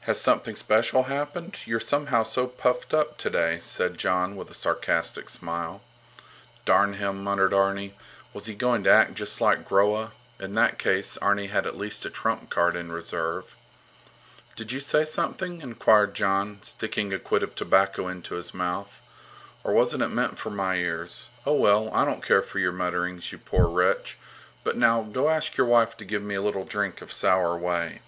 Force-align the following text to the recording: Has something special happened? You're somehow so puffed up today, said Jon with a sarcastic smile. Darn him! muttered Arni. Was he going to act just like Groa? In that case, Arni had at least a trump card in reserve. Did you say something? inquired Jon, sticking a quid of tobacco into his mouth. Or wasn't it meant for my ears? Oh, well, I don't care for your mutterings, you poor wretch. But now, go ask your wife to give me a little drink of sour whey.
Has 0.00 0.20
something 0.20 0.56
special 0.56 1.04
happened? 1.04 1.56
You're 1.64 1.80
somehow 1.80 2.22
so 2.22 2.46
puffed 2.46 2.92
up 2.92 3.16
today, 3.16 3.60
said 3.62 3.96
Jon 3.96 4.36
with 4.36 4.50
a 4.50 4.54
sarcastic 4.54 5.30
smile. 5.30 5.80
Darn 6.66 6.92
him! 6.92 7.24
muttered 7.24 7.54
Arni. 7.54 7.96
Was 8.34 8.44
he 8.44 8.54
going 8.54 8.84
to 8.84 8.90
act 8.90 9.14
just 9.14 9.40
like 9.40 9.66
Groa? 9.66 10.12
In 10.38 10.54
that 10.54 10.78
case, 10.78 11.16
Arni 11.16 11.46
had 11.46 11.66
at 11.66 11.78
least 11.78 12.04
a 12.04 12.10
trump 12.10 12.50
card 12.50 12.76
in 12.76 12.92
reserve. 12.92 13.56
Did 14.54 14.70
you 14.70 14.80
say 14.80 15.02
something? 15.06 15.62
inquired 15.62 16.12
Jon, 16.12 16.58
sticking 16.60 17.14
a 17.14 17.18
quid 17.18 17.42
of 17.42 17.54
tobacco 17.54 18.06
into 18.06 18.34
his 18.34 18.52
mouth. 18.52 19.00
Or 19.62 19.72
wasn't 19.72 20.02
it 20.02 20.08
meant 20.08 20.38
for 20.38 20.50
my 20.50 20.76
ears? 20.76 21.30
Oh, 21.46 21.54
well, 21.54 21.90
I 21.94 22.04
don't 22.04 22.22
care 22.22 22.42
for 22.42 22.58
your 22.58 22.72
mutterings, 22.72 23.32
you 23.32 23.38
poor 23.38 23.66
wretch. 23.66 24.18
But 24.62 24.76
now, 24.76 25.00
go 25.00 25.30
ask 25.30 25.56
your 25.56 25.66
wife 25.66 25.96
to 25.96 26.04
give 26.04 26.20
me 26.22 26.34
a 26.34 26.42
little 26.42 26.64
drink 26.66 27.00
of 27.00 27.10
sour 27.10 27.56
whey. 27.56 28.02